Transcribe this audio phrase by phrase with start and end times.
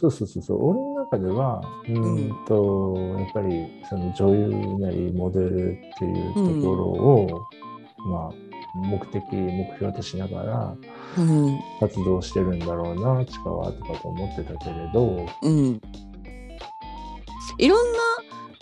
[0.00, 0.70] そうそうそうそう。
[0.70, 7.48] 俺の中ではうーんと、やっぱりその女優なりモデルっていうところを、
[8.06, 10.76] まあ目的目標としながら
[11.18, 11.60] うん。
[11.80, 15.80] 活動してるんだろうなチカはとかと思ってたけれど、うん。
[17.58, 17.98] いろんな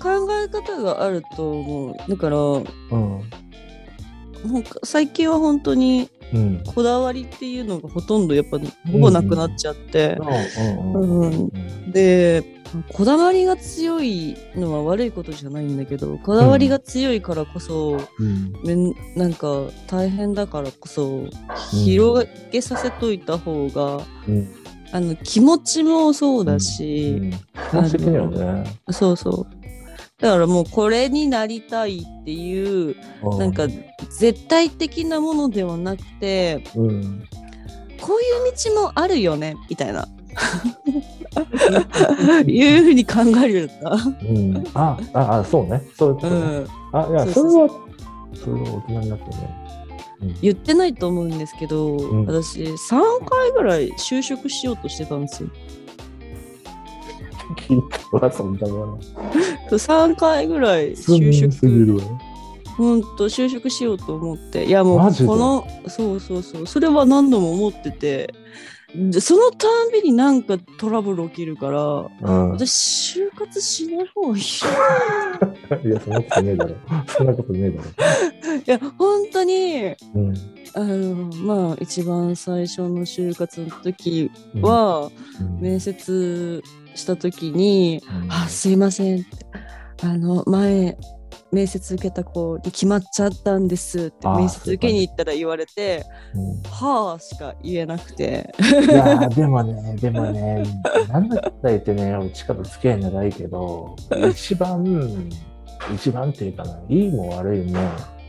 [0.03, 2.11] 考え方があると思う。
[2.11, 3.19] だからもうん。
[3.21, 6.63] う最近は本当にうん。
[6.65, 8.59] こだわりっていうのがほとんどやっぱ
[8.91, 10.19] ほぼなくなっちゃって、
[11.93, 12.45] で
[12.93, 18.53] こだわりが強いのは悪いことじゃないんだけどこだわりが強いからこそ、うん。
[18.65, 19.49] めんなんか
[19.87, 21.25] 大変だからこそ
[21.83, 24.55] 広げさせといた方が、うん。
[24.91, 27.31] あの気持ちもそうだし、うん。
[27.31, 27.39] ね。
[28.91, 29.68] そうそう
[30.21, 33.69] だからもうこれになりたいっていううなんか
[34.19, 37.23] 絶対的なものではなくてうん。
[38.01, 40.09] こういう道もあるよねみたいな。
[42.47, 43.69] いうふうに考えるよう
[44.25, 45.83] になあああそうね。
[45.97, 47.69] そういうこた、とね、うん、あいやそれは
[48.35, 49.31] それは大人になってね、
[50.23, 50.35] うん。
[50.41, 52.25] 言ってないと思うんですけど、ん。
[52.27, 55.51] 私3回ぐらい就職しようとしてたんですよ。
[57.57, 59.01] 聞いたわそんなもん
[59.77, 62.05] 3回ぐらいすぎ就職るわ。
[62.77, 64.65] ほんと就職しようと思って。
[64.65, 66.67] いやもうこのそうそうそう。
[66.67, 68.33] それは何度も思ってて。
[68.95, 72.51] でそのたんびになんかトラブル起きるからうん。
[72.53, 74.45] 私就活しない方がいい
[75.87, 76.75] いやそんなことねえだろ。
[77.07, 77.89] そんなことねえだろ。
[78.57, 80.35] いや本当にうん。
[80.75, 84.31] あのまあ一番最初の就活の時
[84.63, 85.61] は、うん。
[85.61, 86.63] 面接
[86.95, 88.33] した時に「うん。
[88.33, 89.27] あすいません」って
[90.03, 90.97] 「あの前
[91.51, 98.53] 面接受けた子に決まっちゃったんです」って面接受けに行ったら言われてうん「はあ」しか言えなくて。
[98.61, 100.63] いやーでもね、でもね、
[101.09, 103.97] なんだかんだ言ってね、うちから付き合い長いけど、
[104.31, 105.31] 一番、
[105.95, 107.79] 一番っていうかな、いいも悪いも、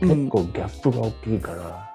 [0.00, 1.90] 結構ギャップが大きいから、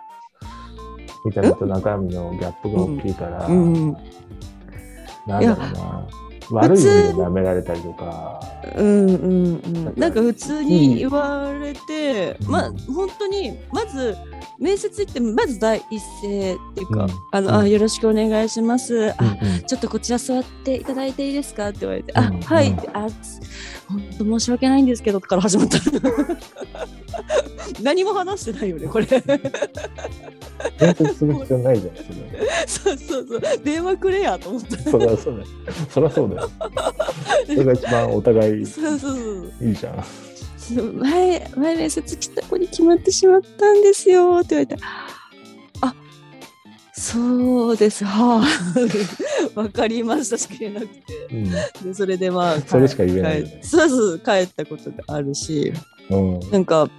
[1.25, 3.97] 見た目と中身のギャップが大きいから、うん。
[5.27, 6.07] なんだろうな、
[6.51, 8.39] 悪い意味で舐められたりとか、
[8.75, 9.93] うんうんうん。
[9.95, 12.51] なんか普通に言われて、うん。
[12.51, 14.15] まあ本当にまず
[14.59, 17.11] 面接行ってまず第一声っていうか「うん。
[17.31, 17.55] あのうん。
[17.65, 19.61] あよろしくお願いします」あうんうん。
[19.63, 23.07] ちょっとこちら座っていただいていいですかって言われて、うんあ、はい、うんあ、
[23.87, 25.77] 本当申し訳ないんですけど、から始まった。
[27.81, 29.07] 何も話してないよね、これ。
[30.79, 31.95] 面接する必要ないじゃん、
[32.67, 34.77] そうそうそう、電話くれやと思った。
[34.89, 35.47] そりゃそうだよ。
[35.89, 36.49] そりゃそうだよ。
[37.45, 38.59] それが一番お互い。
[38.59, 40.03] いいじゃん。
[40.73, 44.77] 前、前面接来た子に決まってしまったんですよって言われて、
[45.81, 45.95] あ、
[46.93, 48.43] そうです、は
[49.55, 51.03] あ、 わかりましたしか言えなくて。
[51.31, 51.51] うん
[51.83, 55.71] で、それでまあ、それしか言えないよね帰そうそう、帰ったことがあるし、
[56.09, 56.89] うんなんか、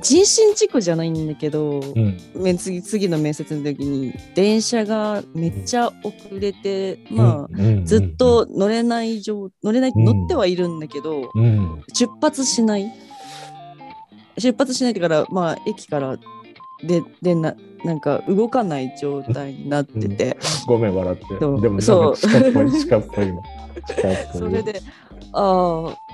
[0.00, 2.18] 人身事故じゃないんだけど、うん。
[2.34, 7.48] め次次の面接の時に電車がめっちゃ遅れて、まあ、あ
[7.84, 10.04] ずっと乗れない状乗れない、うん。
[10.04, 11.82] 乗ってはいるんだけどうん。
[11.92, 12.90] 出発しない。
[14.38, 16.16] 出発しないからまあ駅から
[16.82, 17.54] ででな
[17.84, 20.36] なんか動かない状態になってて、
[20.66, 21.38] ごめん笑って。
[21.38, 22.12] でもそう。
[22.12, 23.28] か近っぽい近っぽい。
[23.28, 23.42] 今
[23.86, 24.38] 近っぽい。
[24.38, 24.80] それで
[25.32, 26.11] ああ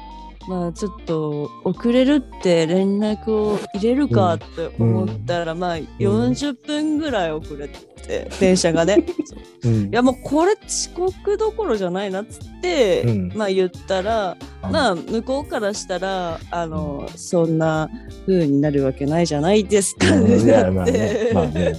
[0.48, 9.04] まあちょっと遅れるって連絡を入れるかって思ったら、まあ40分ぐらい遅れて、電車がね。
[9.62, 9.84] うん。
[9.84, 13.32] いやもうこれ遅刻どころじゃないなっつって、うん。
[13.34, 17.90] まあ言ったら、まあ向こうからしたらあの、そんな
[18.26, 20.40] 風になるわけないじゃないですか、うん。
[20.40, 20.98] いやまあだって。
[20.98, 21.76] ねまあね。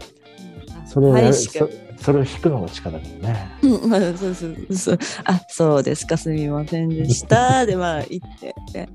[0.88, 3.58] それをやるはいそそれを引くのが力だよね。
[3.62, 4.98] うんまあそうそうそう。
[5.24, 7.64] あそうですかすみませんでした。
[7.66, 8.88] でまあ言ってで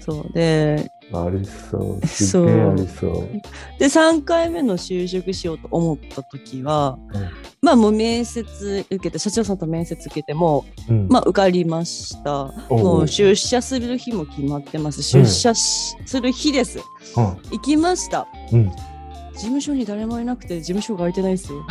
[0.00, 0.90] そうで。
[1.12, 2.06] ありそう。
[2.06, 3.28] すっげえありそう。
[3.78, 7.28] で3回目の就職しようと思った時は、うん。
[7.60, 11.08] まあもう面接受けて社長さんと面接受けてもうん。
[11.08, 12.52] まあ受かりました。
[12.70, 15.02] もう出社する日も決まってます。
[15.02, 16.78] 出社し、する日です。
[17.14, 18.26] 行きました。
[19.38, 21.64] 事務所に誰もいなくて事務所が空いてないですよ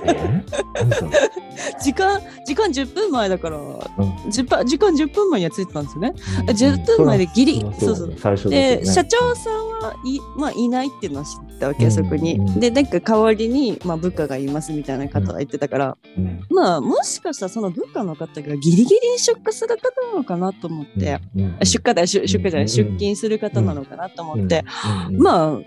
[1.82, 3.58] 時間時間10分前だから。
[3.58, 4.30] うん。
[4.30, 6.14] 時間時間10分前には着いてたんですよね。
[6.40, 6.46] うん。
[6.48, 7.60] 10分前でギリ。
[7.78, 8.08] そそうそう。
[8.08, 11.90] だね最初だで、とね社長さんはい,、まあ、いないっていうのは知ったわけ、うん。
[11.90, 12.36] そこに。
[12.36, 12.60] うん。
[12.60, 16.40] でなんか代わりに、まあ、部下がいますみたいな方が言ってたから、うん。
[16.50, 21.20] まあもしかしたらその部下の方がギリギリに出荷する方なのかなと思って、
[21.64, 22.68] 出荷だ出出荷じゃない、うん。
[22.68, 24.64] 出勤する方なのかなと思って、
[25.08, 25.14] うん。
[25.16, 25.22] うん。
[25.22, 25.58] まあ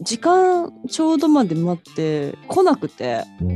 [0.00, 3.48] 時間ちょうどまで待って来なくてうん。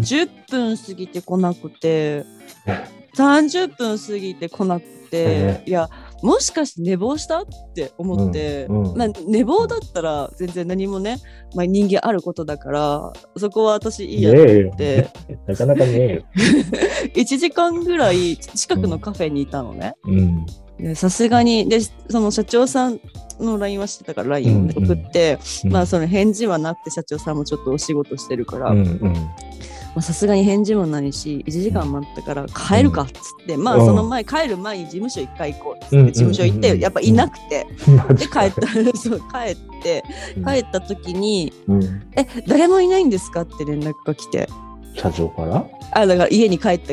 [0.00, 2.24] 10分過ぎてこなくて
[2.66, 2.84] え。
[3.16, 5.90] 30分過ぎてこなくて、えいや
[6.22, 7.42] もしかして寝坊した？
[7.42, 7.44] っ
[7.74, 8.96] て思って、うんうん。
[8.96, 11.18] まあ、寝坊だったら全然何もね、
[11.54, 15.10] まあ、人間あることだからそこは私いいやとねえよ思って、
[15.46, 16.22] なかなかねえよ。
[17.14, 19.92] 1時間ぐらい近くのカフェにいたのね。
[20.04, 20.46] うん。
[20.78, 23.00] でさすがにでその社長さん
[23.38, 29.12] の LINE はしてたから LINE を送って、まあその返事はなくて社長さんもちょっとお仕事してるから、うんうん。
[29.12, 33.12] まあさすがに返事もないし1時間待ったから帰るかっつっ
[33.46, 36.06] て、まあうんその前帰る前に事務所一回行こうっつって、うん。
[36.06, 37.66] 事務所行ってやっぱいなくて、
[38.14, 38.66] で帰った
[38.98, 40.02] そう帰って
[40.44, 44.48] 帰った時にうん「え誰もいないんですか?」って連絡が来て。
[44.94, 45.64] 社長から？
[45.92, 46.92] あだから家に帰った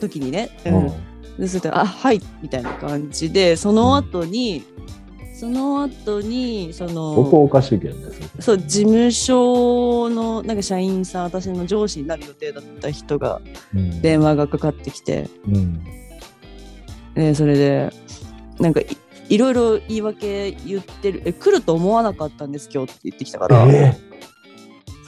[0.00, 0.74] 時にね、うん。
[0.74, 0.92] うん
[1.38, 4.64] でそれで「あはい」みたいな感じでその後に、
[5.34, 8.12] その後にそのここおかしいけどね。
[8.38, 13.40] そう事務所のなんか社員さん私の上司になる予定だった人が
[13.74, 14.00] うん。
[14.00, 15.82] 電話がかかってきて、うん。
[17.14, 17.92] でそれで
[18.60, 18.86] なんかい
[19.28, 21.22] いろいろ言い訳言ってる。
[21.24, 23.98] え来ると思わなかったんです今日って言ってきたから、え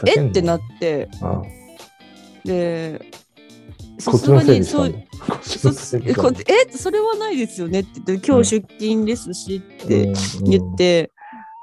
[0.07, 0.27] え？
[0.27, 1.09] ってなって。
[1.23, 1.43] あ
[2.45, 3.24] でさ
[4.05, 6.41] こっちにそうせいにしたんだ。
[6.49, 10.13] えそれはないですよねって言って今日出勤ですしって
[10.43, 11.11] 言っ、て、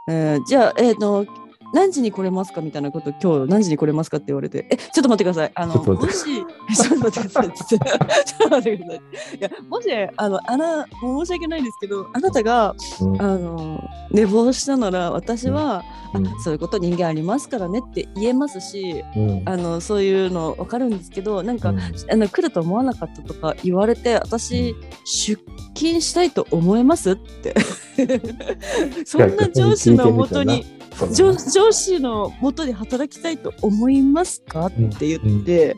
[0.07, 1.25] えーじゃあえっ、と
[1.73, 2.61] 何時に来れますか？
[2.61, 4.17] みたいなこと今日何時に来れますか？
[4.17, 5.51] って言われてえちょっと待ってください。
[5.55, 7.53] あのもしちょっと待ってください。
[7.53, 7.79] ちょっ
[8.39, 9.37] と待ってください。
[9.37, 9.87] いやもし
[10.17, 13.21] あのあなもう申し訳ないんですけどあなたがうん。
[13.21, 15.83] あの寝坊したなら私は、
[16.13, 16.27] うん。
[16.27, 19.43] あそういうこと人間ありますからねって言えますしうん。
[19.45, 21.79] あのそういうの分かるんですけどなんか、うん。
[21.79, 24.75] あの来ると思わなかったとか言われて私、
[25.05, 25.41] 出
[25.73, 27.55] 勤したいと思いますって。
[29.05, 30.65] そんな上司のもとに
[31.13, 34.67] 上上司のもとで働きたいと思いますか？
[34.67, 35.75] って言って、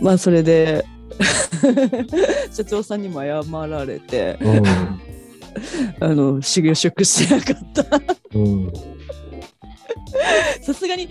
[0.00, 0.84] まあそれで
[2.50, 4.38] 社長さんにも謝られて。
[4.40, 4.66] うん。
[6.00, 7.84] あの修行職しなかった。
[8.34, 8.42] うん。
[8.42, 8.72] うん
[10.62, 11.08] さすがに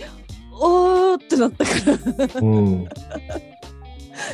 [0.51, 1.71] おーってなったか
[2.33, 2.41] ら。
[2.41, 2.83] うん。
[2.85, 2.87] っ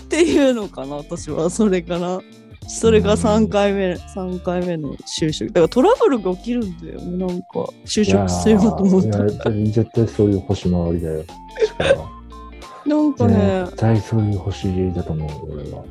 [0.10, 1.50] ていうのかな私は。
[1.50, 2.22] それかな
[2.68, 5.50] それが3回目3回目の就職。
[5.50, 7.02] だからトラブルが起きるんだよ。
[7.02, 7.46] ねなんか
[7.86, 9.20] 就職しようと思った。
[9.20, 11.24] ら絶対そういう星回りだよ。
[12.86, 13.64] なんかね。
[13.66, 15.84] 絶対そういう星だと思う、俺は。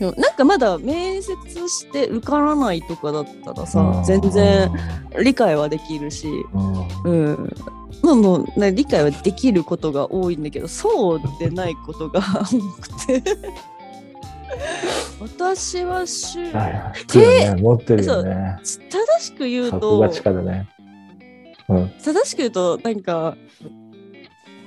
[0.00, 1.34] なんかまだ面接
[1.68, 4.70] して受からないとかだったらさ全然
[5.22, 6.28] 理解はできるし。
[7.04, 7.34] うん。
[7.34, 7.54] うん。
[8.02, 13.22] まあもう、ね、理解はできることが多いんだけどそうでないことが多くて
[15.20, 16.94] 私はしゅは
[17.56, 18.56] い持ってるよね。
[18.62, 20.06] 正しく言うと
[20.42, 20.68] ね。
[21.68, 21.92] うん。
[22.02, 23.36] 正しく言うとなんか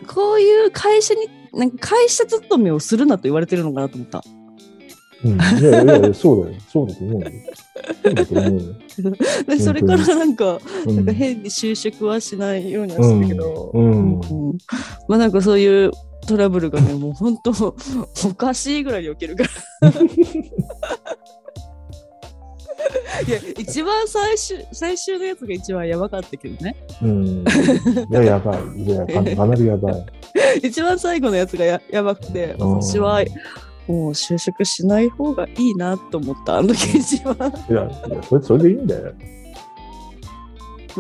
[0.07, 4.24] こういう会社になんか会社勤めをするなと言われてるのかなと思った。
[5.24, 6.60] うん、いやいやいや、そうだよ。
[6.72, 7.31] そうだと思うよ。
[8.04, 8.75] そうだと思うよ。
[9.48, 14.19] でそれからなんかうんなんか変に就職はしないようにはしてるけど、うん。
[14.19, 14.57] うん
[15.07, 15.92] まあなんかそういう
[16.25, 19.44] トラブルがねもう本当おかしいぐらいに起きるか
[19.81, 19.90] ら。
[23.28, 27.25] いや一番最終最終のやつが一番やばかったけどねうん。
[27.25, 27.46] い
[28.12, 28.84] や、やばい。
[28.84, 30.06] いや、か かなりやばい。
[30.64, 33.24] 一番最後のやつがややばくてうん私は
[33.88, 37.36] もう就職しない方がいいなと思ったあの時一番
[37.69, 39.14] いや、いやそれそれでいいんだよ。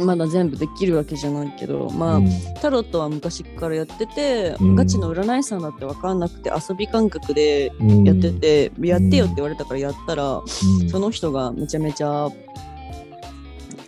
[0.01, 2.29] まだ全部できるわけじゃないけどまあ、うん。
[2.61, 4.75] タロットは昔からやってて、うん。
[4.75, 8.03] ガチの占い師さんだって分かんなくて遊び感覚でうん。
[8.03, 10.43] やってて、やってよって言われたからやったら、う
[10.83, 10.89] ん。
[10.89, 12.29] その人がめちゃめちゃ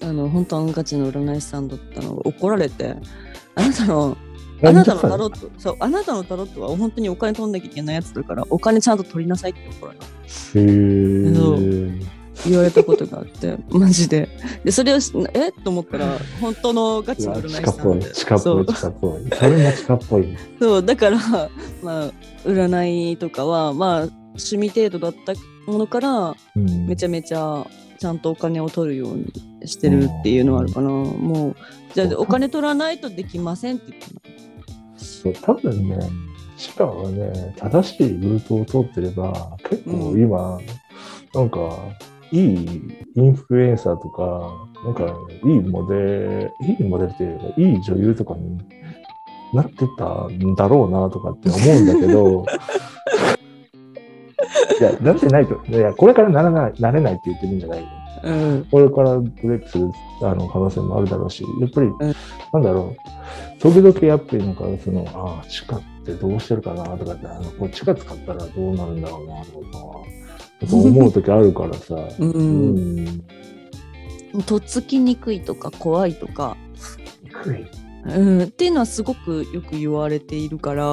[0.01, 2.95] あの本当のガチの占い師さんだったのが怒られて
[3.55, 4.17] あなたの
[4.63, 10.05] あなたのタロットそうあなたのタロットは本当にお金取んなきゃいけないやつだからお金ちゃんと取りなさいって怒られた。
[10.05, 14.29] へー言われたことがあって マジで。
[14.63, 15.49] でそれをしえ？
[15.49, 18.13] っと思ったら本当のガチの占い師地下っぽい、さんで。
[18.13, 18.65] 地下っぽい、そう。
[18.65, 19.21] 地下っぽい。
[19.31, 20.37] それっぽい。
[20.59, 20.83] そう。
[20.85, 21.17] だから
[21.83, 22.11] まあ
[22.45, 25.33] 占いとかはまあ趣味程度だった
[25.71, 26.87] ものからうん。
[26.87, 27.65] めちゃめちゃ
[27.99, 29.33] ちゃんとお金を取るように
[29.67, 31.55] してるっていうのはあるかな、もう
[31.93, 34.29] じゃあお金取らないとできませんって言って
[34.95, 35.99] そう、多分ね、
[36.57, 40.59] 地下はね、正しいルートを通ってれば、結構今、
[41.33, 41.59] なんか、
[42.31, 42.81] いい
[43.15, 48.57] インフルエンサーとか、なんか、いいモデル、いいモデルっていうか、いい女優とかに
[49.53, 52.45] なってたんだろうなとかって思うんだけど、
[54.79, 55.59] いや、なってないと。
[55.67, 57.87] いや、これからならない、なれないって言ってるんじゃないよ。
[58.21, 59.89] うんこれからブレイクする
[60.21, 61.97] あの可能性もあるだろうし、やっぱり、ん
[62.53, 62.95] なんだろ
[63.57, 70.09] う、時々やっぱりなんか、その、ああ、地下ってどうしてるかなとかって、あのこれ地下使ったらどうなるんだろうなとか
[70.67, 71.95] さ、やっぱ思う時あるからさ。
[72.19, 72.25] う。
[72.25, 73.23] うんん。
[74.45, 76.57] とっつきにくいとか怖いとか。
[78.05, 80.85] うん、っていうのはすごくよく言われているから、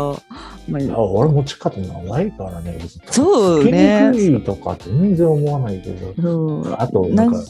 [0.68, 2.78] まああ、俺も地下って長いからね。
[3.06, 6.60] そうねにくいとか全然思わないけど。
[6.62, 7.40] うんあと、なんか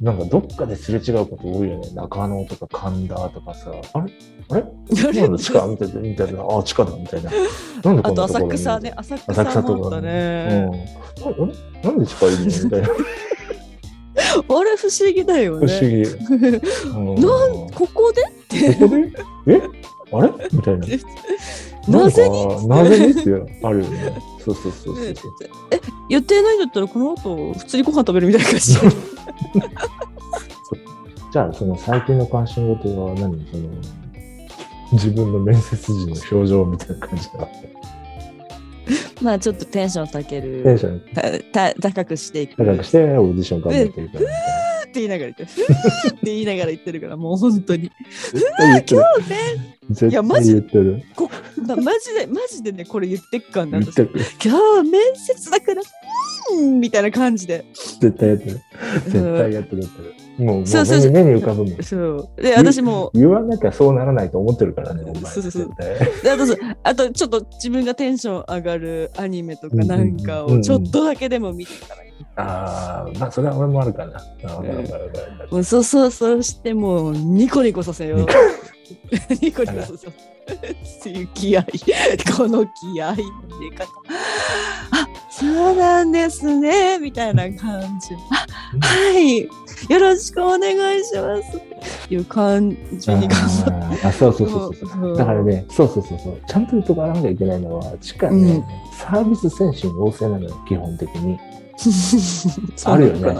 [0.00, 1.90] なん、かどっかですれ違うこと多いよね。
[1.94, 3.70] 中野とか神田とかさ。
[3.94, 4.12] あれ？
[4.50, 4.62] あれ？
[4.62, 6.42] あれなんだ地下みたいな、みたいな。
[6.42, 7.30] あ、地下だみたいな。
[7.30, 8.58] なんでこあと浅んなところに？
[8.58, 10.08] 草ね、浅草浅草とかね。
[10.08, 10.70] ね。
[11.20, 11.28] うん。
[11.28, 11.90] ああれ？
[11.90, 12.44] なんで地下いるの？
[12.46, 12.88] みたいな。
[14.48, 15.66] あれ不思議だよね。
[15.66, 16.02] 不思議。
[16.90, 18.22] うんなんここで？
[18.22, 19.54] ってここで？
[19.54, 19.62] え？
[20.12, 20.32] あれ？
[20.52, 20.86] みたいな。
[21.88, 22.68] なぜに？
[22.68, 24.18] なぜにってあるよね。
[24.44, 25.32] そうそうそうそう そう。
[25.70, 28.74] え予定ないんだったらこの後普通にご飯食べるみたいな感じ
[31.32, 33.46] じゃあ、その最近の関心事は何？
[33.50, 33.68] その
[34.92, 37.48] 自分の面接時の表情みたいな感じだ。
[39.22, 44.30] まあちょっとテンション下げるテンションたた高くしていく高くしてオーディション頑張ってるからみたいな。
[44.86, 47.90] って言いながら言ってるふーって言いながら言ってるからもう本当に
[48.32, 49.02] 絶対言ってる。
[49.16, 49.36] 今日ね
[49.90, 51.02] 絶やマジ対言ってる。
[51.14, 51.30] こ
[51.66, 53.78] まマジでマジでねこれ言ってっかんな。
[53.78, 53.98] 今日
[54.90, 55.82] 面接だから
[56.52, 57.64] うんみたいな感じで
[58.00, 58.60] 絶対やってる。
[59.06, 59.82] 絶対やってる。
[59.82, 61.82] やってるもう、そうそうそう目に浮かぶもん。
[61.82, 65.02] そうで私も言わなきゃそうならないと思ってるからね。
[65.24, 65.68] そうそうそう
[66.22, 66.44] であと
[66.82, 74.20] あとちょっと自分がテンション上がるアニメとかなんかをちょっとだけでも見てたらいいああ、まあ、それは俺もあるかな。
[75.62, 78.26] そうそうそうしてもうニコニコさせよう。
[79.40, 80.36] ニコニコさせよう。
[80.46, 81.64] っていう気合い。
[82.36, 83.22] この気合いの
[83.58, 83.84] 入れ方。
[84.92, 86.98] あそうなんですね。
[86.98, 88.14] みたいな感じ。
[88.30, 88.46] あ
[88.80, 89.42] はい。
[89.42, 89.48] よ
[89.98, 91.60] ろしくお願いします。
[92.08, 94.06] いう感じに頑張って。
[94.06, 94.88] あそうそうそうそう。
[94.88, 96.40] そうだからね、そうそうそうそう。
[96.46, 98.64] ちゃんと言っとかなきゃいけないのは、地下ね、うん
[98.96, 101.38] サービス精神旺盛なのよ、基本的に。
[102.86, 103.38] あるよね。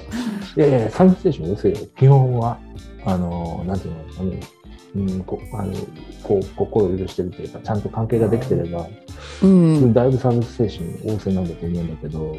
[0.56, 1.76] いやいや、サービス精神旺盛よ。
[1.96, 2.58] 基本は、
[3.06, 4.32] あの、なんていうの、あの、
[4.96, 5.72] うん、こあの
[6.22, 8.86] こう心を許してるというか、ちゃんと関係ができてれば、
[9.42, 9.92] うん。
[9.92, 12.36] だいぶサービス精神旺盛なんだと思うんだけど、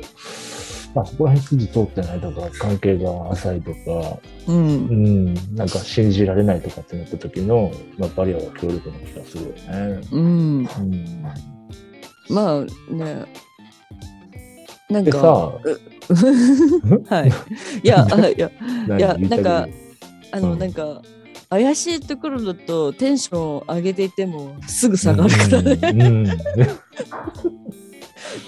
[0.96, 4.52] まあ、そこら辺筋通ってないとか、関係が浅いとか、う。
[4.52, 10.02] うんん、なんか信じられないとかってなった時の、まあ、バリアは強力な気がするよね。
[10.12, 10.22] うん。
[10.22, 11.24] うん、
[12.30, 13.26] まあね。
[14.90, 15.12] なんか。
[15.12, 15.54] でさ、
[17.16, 17.32] はい。
[17.84, 18.52] いや、あいや、
[18.88, 19.68] 何いやなんか
[20.32, 21.02] あの、うんなんか、
[21.50, 26.38] 怪しいところだとテンションを上げていてもすぐ下がるからね、うんうん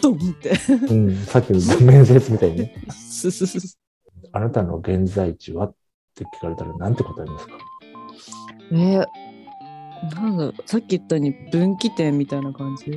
[0.02, 0.52] ドンって。
[0.90, 3.78] うん、さっきの面接みたいにね、すすす
[4.32, 5.76] あなたの現在地はっ
[6.16, 7.54] て聞かれたらなんて答えますか？
[8.72, 9.06] えー
[10.16, 12.92] なんだろうさっき言ったように分岐点みたいな感じ？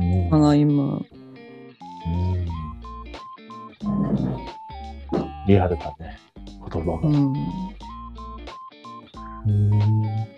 [0.00, 0.84] うんかな、今。
[0.84, 1.02] うん
[5.46, 6.18] リアルだね、
[6.72, 7.08] 言葉が。
[7.08, 7.32] うん。
[9.48, 10.28] うん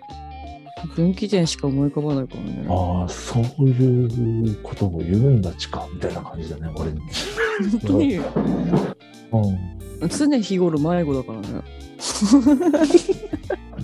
[0.95, 2.65] 分岐点しか思い浮かばないからね。
[2.67, 6.99] ああ、そういうことを言うんだ、地下みたいな感じだね、俺に。
[7.71, 8.25] 本当に、うん
[10.09, 11.61] 常日頃迷子だからね。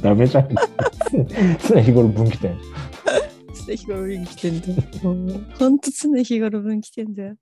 [0.01, 0.49] ダメじゃん。
[1.67, 2.57] 常日頃分岐点。
[3.67, 4.73] 常日頃分岐点だよ。
[5.59, 7.35] ほんと常日頃分岐点だよ。